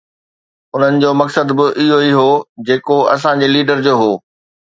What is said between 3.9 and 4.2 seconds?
هو